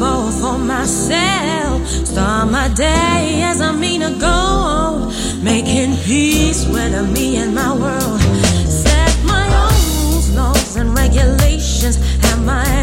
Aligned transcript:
Responsible 0.00 0.30
for 0.40 0.58
myself. 0.58 1.86
Start 1.88 2.50
my 2.50 2.68
day 2.68 3.42
as 3.44 3.60
I 3.60 3.72
mean 3.72 4.00
to 4.00 4.10
go 4.18 4.26
on, 4.26 5.44
making 5.44 5.96
peace 6.04 6.66
with 6.66 7.12
me 7.12 7.36
and 7.36 7.54
my 7.54 7.72
world. 7.72 8.20
Set 8.68 9.24
my 9.24 9.46
own 9.46 10.12
rules, 10.12 10.36
laws 10.36 10.76
and 10.76 10.96
regulations, 10.96 11.96
have 12.24 12.44
my 12.44 12.79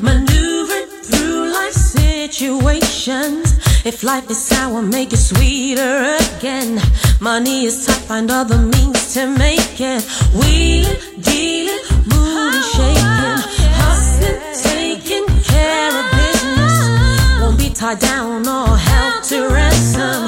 maneuvering 0.00 0.86
through 1.02 1.52
life 1.52 1.72
situations. 1.72 3.54
If 3.84 4.02
life 4.02 4.28
is 4.30 4.42
sour, 4.42 4.82
make 4.82 5.12
it 5.12 5.18
sweeter 5.18 6.16
again. 6.20 6.80
Money 7.20 7.66
is 7.66 7.86
tight, 7.86 8.02
find 8.08 8.30
other 8.30 8.58
means 8.58 9.14
to 9.14 9.26
make 9.26 9.80
it. 9.80 10.02
Wheeling, 10.34 11.00
dealing, 11.20 11.82
moving, 12.12 12.64
shaking, 12.74 13.40
hustling, 13.80 14.40
taking 14.70 15.26
care 15.44 15.92
of 16.00 16.06
business. 16.20 16.76
Won't 17.40 17.58
be 17.58 17.70
tied 17.70 18.00
down 18.00 18.46
or 18.46 18.76
held 18.76 19.22
to 19.30 19.48
ransom. 19.48 20.20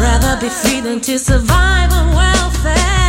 Rather 0.00 0.40
be 0.40 0.48
free 0.48 0.80
than 0.80 1.00
to 1.00 1.18
survive 1.18 1.92
on 1.92 2.14
welfare. 2.14 2.99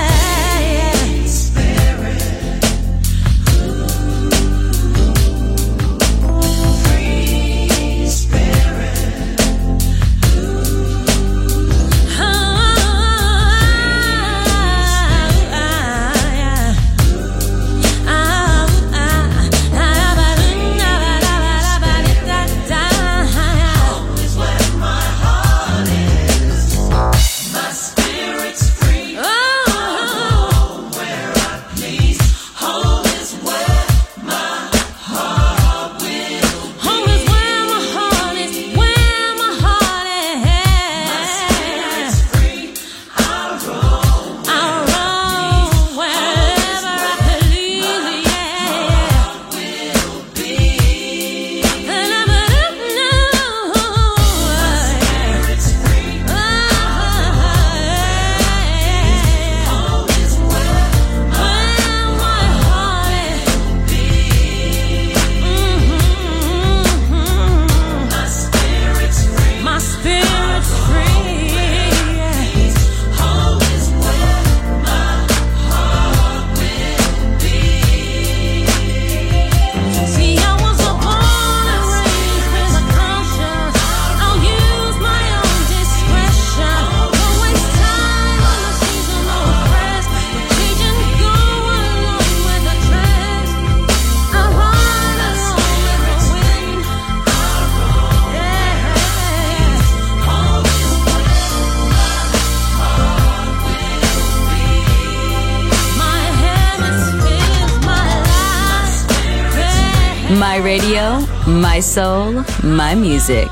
Radio, 110.72 111.20
my 111.48 111.82
soul, 111.82 112.46
my 112.64 112.96
music. 112.96 113.52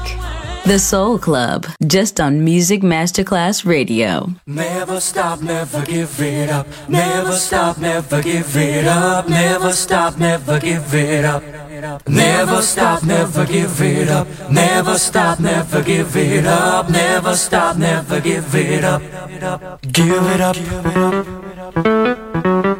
The 0.66 0.80
Soul 0.80 1.20
Club, 1.20 1.66
just 1.86 2.22
on 2.22 2.46
Music 2.46 2.82
Masterclass 2.82 3.66
Radio. 3.66 4.30
Never 4.48 5.02
stop, 5.02 5.42
never 5.42 5.84
give 5.86 6.22
it 6.22 6.50
up. 6.50 6.66
Never 6.88 7.34
stop, 7.34 7.78
never 7.78 8.22
give 8.22 8.56
it 8.56 8.88
up. 8.88 9.28
Never 9.28 9.74
stop, 9.74 10.18
never 10.18 10.60
give 10.62 10.94
it 10.94 11.26
up. 11.26 11.44
Never 12.08 12.62
stop, 12.62 13.04
never 13.04 13.46
give 13.46 13.82
it 13.82 14.08
up. 14.08 14.28
Never 14.50 14.98
stop, 14.98 15.40
never 15.42 15.82
give 15.82 16.16
it 16.16 16.46
up. 16.46 16.90
Never 16.90 17.36
stop, 17.36 17.78
never 17.78 18.22
give 18.22 18.56
it 18.56 18.84
up. 18.86 19.02
Give 19.92 20.26
it 20.36 20.42
up. 21.76 22.79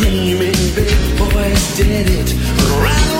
screaming 0.00 0.74
big 0.74 1.18
boys 1.18 1.76
did 1.76 2.08
it. 2.08 2.32
Right 2.80 3.19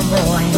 The 0.00 0.04
boy. 0.10 0.57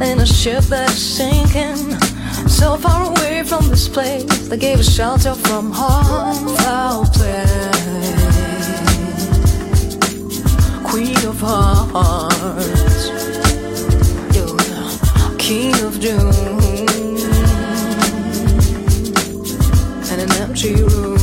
in 0.00 0.20
a 0.20 0.26
ship 0.26 0.64
that's 0.64 0.94
sinking. 0.94 1.76
So 2.48 2.76
far 2.76 3.10
away 3.10 3.42
from 3.44 3.68
this 3.68 3.88
place 3.88 4.24
that 4.48 4.58
gave 4.60 4.78
us 4.78 4.94
shelter 4.94 5.34
from 5.34 5.72
harmful 5.72 7.06
play. 7.14 7.46
Queen 10.84 11.16
of 11.26 11.40
hearts, 11.40 13.08
yeah. 14.36 15.36
King 15.38 15.74
of 15.84 15.98
doom, 16.00 16.32
and 20.10 20.20
an 20.20 20.32
empty 20.42 20.74
room. 20.74 21.18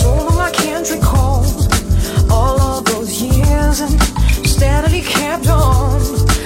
So 0.00 0.10
I 0.38 0.50
can't 0.52 0.90
recall 0.90 1.44
all 2.30 2.60
of 2.60 2.84
those 2.84 3.22
years 3.22 3.80
and 3.80 4.11
at 5.32 5.42
dawn, 5.44 6.00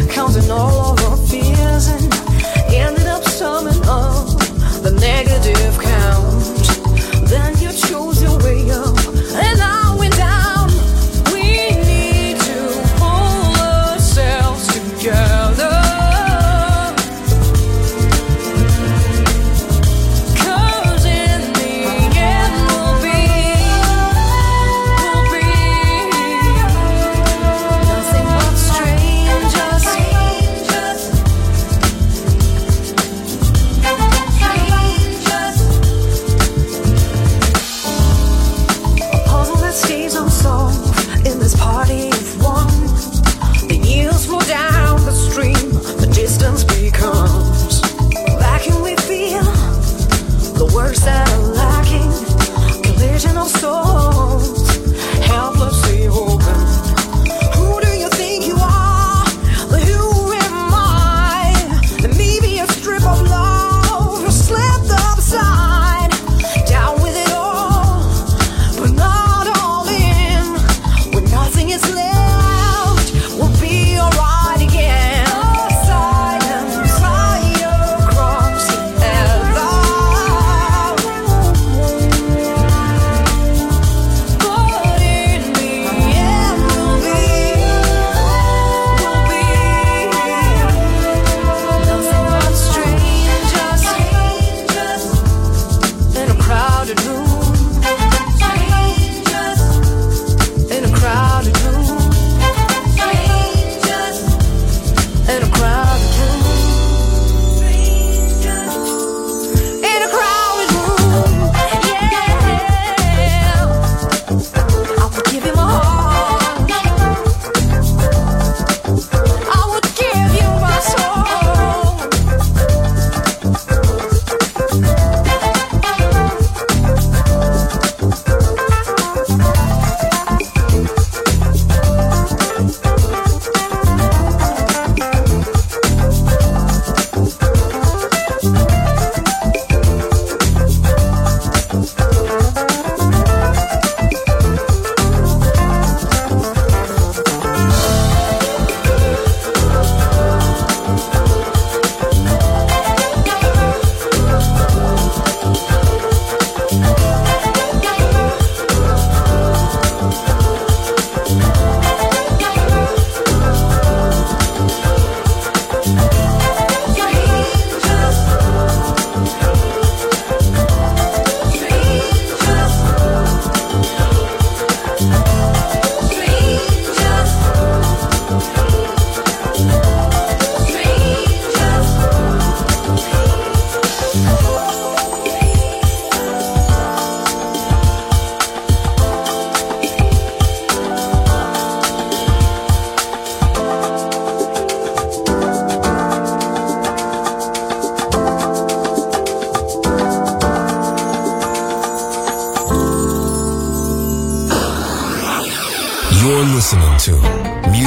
counting 0.09 0.49
all 0.51 0.93
of 0.93 1.05
our 1.05 1.17
fears 1.27 1.89
and 1.89 2.13
ended 2.73 3.07
up 3.07 3.25
summing 3.25 3.83
up 3.85 4.39
the 4.83 4.97
negative. 5.01 5.86